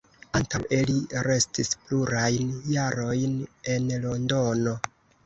[0.37, 0.93] Antaŭe li
[1.27, 3.37] restis plurajn jarojn
[3.75, 4.75] en Londono.